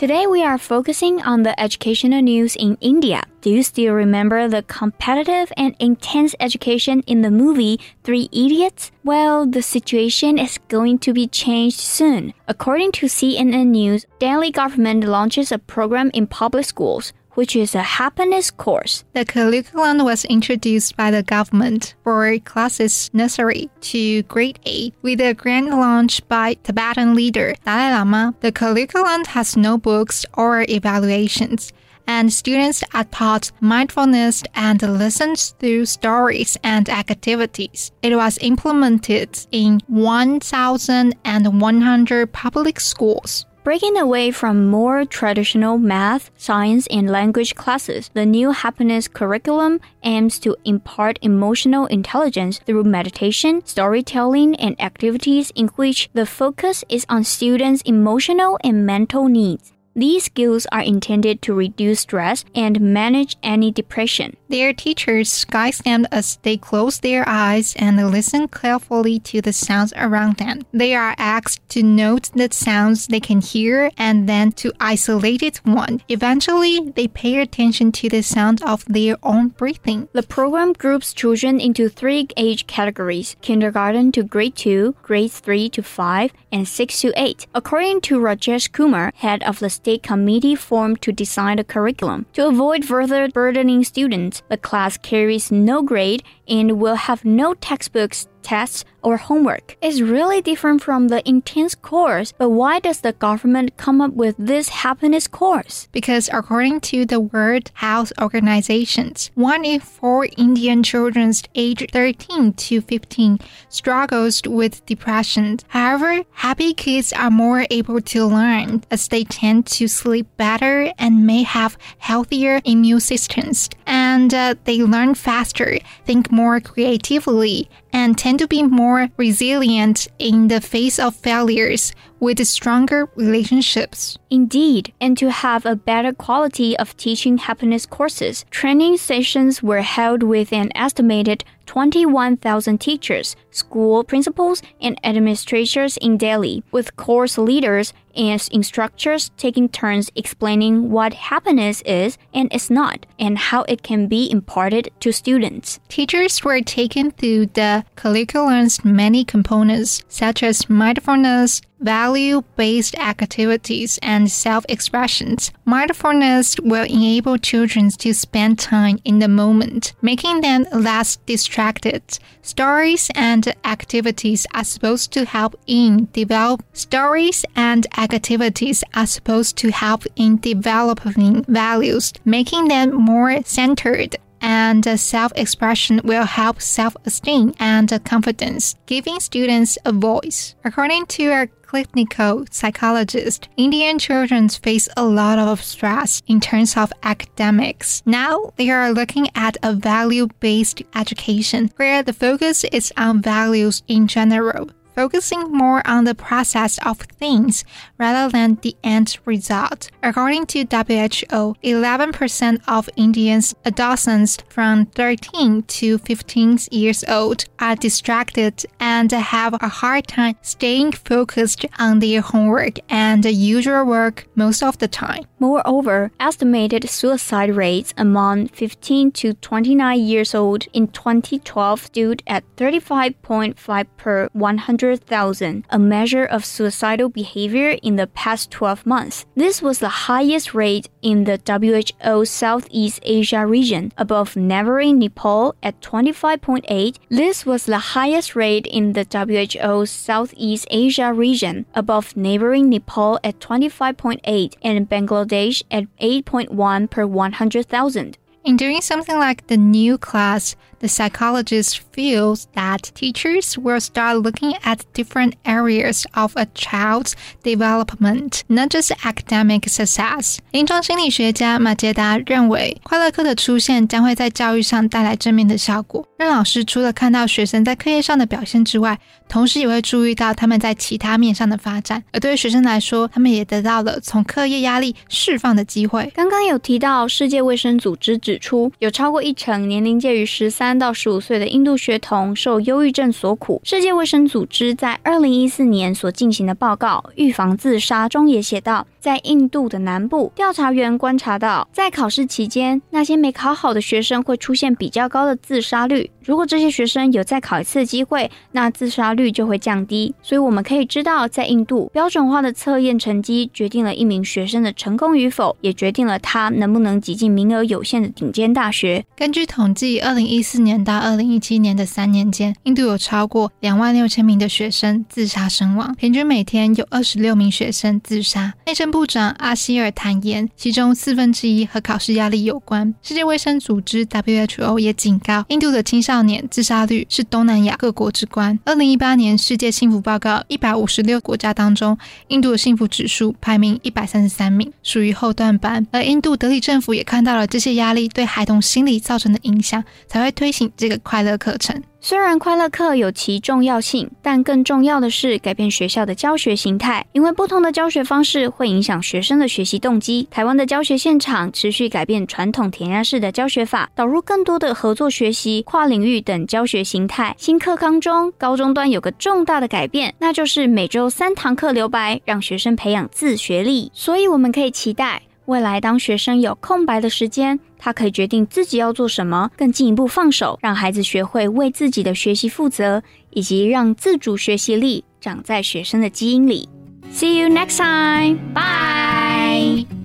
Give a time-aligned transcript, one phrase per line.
[0.00, 3.22] Today we are focusing on the educational news in India.
[3.42, 8.92] Do you still remember the competitive and intense education in the movie Three Idiots?
[9.04, 12.32] Well, the situation is going to be changed soon.
[12.48, 17.82] According to CNN News, Delhi government launches a program in public schools which is a
[17.82, 19.04] happiness course.
[19.12, 25.34] The curriculum was introduced by the government for classes nursery to grade 8 with a
[25.34, 28.34] grand launch by Tibetan leader Dalai Lama.
[28.40, 31.72] The curriculum has no books or evaluations
[32.10, 37.92] and students are taught mindfulness and lessons through stories and activities.
[38.02, 43.46] It was implemented in 1,100 public schools.
[43.62, 50.38] Breaking away from more traditional math, science, and language classes, the new happiness curriculum aims
[50.38, 57.22] to impart emotional intelligence through meditation, storytelling, and activities in which the focus is on
[57.22, 59.74] students' emotional and mental needs.
[59.94, 64.36] These skills are intended to reduce stress and manage any depression.
[64.48, 69.92] Their teachers guide them as they close their eyes and listen carefully to the sounds
[69.96, 70.62] around them.
[70.72, 75.60] They are asked to note the sounds they can hear and then to isolate it
[75.64, 76.02] one.
[76.08, 80.08] Eventually, they pay attention to the sound of their own breathing.
[80.12, 85.82] The program groups children into three age categories kindergarten to grade 2, grades 3 to
[85.82, 87.46] 5, and 6 to 8.
[87.54, 92.26] According to Rajesh Kumar, head of the state committee formed to design the curriculum.
[92.34, 98.26] To avoid further burdening students, the class carries no grade and will have no textbooks
[98.42, 99.76] tests, or homework.
[99.80, 104.34] It's really different from the intense course, but why does the government come up with
[104.38, 105.88] this happiness course?
[105.92, 112.80] Because according to the World Health Organizations, one in four Indian children aged 13 to
[112.80, 115.58] 15 struggles with depression.
[115.68, 121.26] However, happy kids are more able to learn as they tend to sleep better and
[121.26, 123.70] may have healthier immune systems.
[123.86, 123.99] And
[124.34, 130.60] uh, they learn faster, think more creatively, and tend to be more resilient in the
[130.60, 134.18] face of failures with stronger relationships.
[134.30, 140.22] Indeed, and to have a better quality of teaching happiness courses, training sessions were held
[140.22, 148.48] with an estimated 21,000 teachers, school principals, and administrators in Delhi, with course leaders and
[148.52, 154.30] instructors taking turns explaining what happiness is and is not, and how it can be
[154.30, 155.80] imparted to students.
[155.88, 164.30] Teachers were taken through the curriculum's many components, such as mindfulness, value based activities, and
[164.30, 165.50] self expressions.
[165.64, 172.02] Mindfulness will enable children to spend time in the moment, making them less distracted.
[172.42, 179.70] Stories and activities are supposed to help in develop stories and activities are supposed to
[179.70, 187.52] help in developing values, making them more centered and self expression will help self esteem
[187.58, 190.54] and confidence, giving students a voice.
[190.64, 196.92] According to a clinical psychologist, Indian children face a lot of stress in terms of
[197.02, 198.02] academics.
[198.04, 203.82] Now they are looking at a value based education where the focus is on values
[203.86, 207.64] in general focusing more on the process of things
[207.96, 209.90] rather than the end result.
[210.02, 218.66] According to WHO, 11% of Indians adolescents from 13 to 15 years old are distracted
[218.78, 224.76] and have a hard time staying focused on their homework and usual work most of
[224.78, 225.24] the time.
[225.38, 233.86] Moreover, estimated suicide rates among 15 to 29 years old in 2012 stood at 35.5
[233.96, 239.24] per 100 100,000, a measure of suicidal behavior in the past 12 months.
[239.36, 245.80] This was the highest rate in the WHO Southeast Asia region, above neighboring Nepal at
[245.80, 246.96] 25.8.
[247.08, 253.38] This was the highest rate in the WHO Southeast Asia region, above neighboring Nepal at
[253.38, 258.18] 25.8 and Bangladesh at 8.1 per 100,000.
[258.43, 264.53] In doing something like the new class, the psychologist feels that teachers will start looking
[264.61, 270.37] at different areas of a child's development, not just academic success.
[270.51, 276.07] 临床心理学家马杰达认为，快乐课的出现将会在教育上带来正面的效果。
[276.20, 282.02] 任老师除了看到学生在课业上的表现之外，同时也会注意到他们在其他面上的发展。
[282.12, 286.12] 而对于学生来说，他们也得到了从课业压力释放的机会。
[286.14, 293.62] 刚刚有提到，世界卫生组织指出，有超过一成年龄介于十三到十五岁的印度学童受忧郁症所苦。
[293.64, 306.09] 世界卫生组织在二零一四年所进行的报告《预防自杀》中也写道，在印度的南部，调查员观察到，在考试期间，那些没考好的学生会出现比较高的自杀率。
[306.22, 310.14] 如果这些学生有再考一次机会，那自杀率就会降低。
[310.22, 319.04] 所以我们可以知道，在印度，标准化的测验成绩决定了一名学生的成功与否，也决定了他能不能挤进名额有限的顶尖大学。
[319.16, 328.52] 根据统计，二零一四年到二零一七年的三年间，印度有超过两万六千名的学生自杀身亡，平均每天有二十六名学生自杀。
[328.66, 332.94] 内政部长阿希尔坦言，其中四分之一和考试压力有关。
[333.02, 338.58] 世界卫生组织 WHO 也警告，印度的青少年自杀率是东南亚各国之冠。
[338.64, 341.98] 二零一八年世界幸福报告一百五十六国家当中，
[342.28, 345.86] 印度的幸福指数排名一百三十三名，属于后段班。
[345.90, 351.82] 而印度德里政府也看到了这些压力对孩童心理造成的影响，才会推行这个快乐课程。
[352.02, 360.26] 虽然快乐课有其重要性，但更重要的是改变学校的教学形态，因为不同的教学方式会影响学生的学习动机。
[360.30, 367.34] 台湾的教学现场持续改变传统填鸭式的教学法，导入更多的合作学习、跨领域等教学形态。
[367.36, 373.92] 新课纲中，高中端有个重大的改变，那就是每周三堂课留白，让学生培养自学力。
[373.92, 375.20] 所以我们可以期待。
[375.50, 386.68] 未来，当学生有空白的时间，他可以决定自己要做什么，更进一步放手，让孩子学会为自己的学习负责，以及让自主学习力长在学生的基因里。
[387.12, 388.38] See you next time.
[388.54, 389.99] Bye.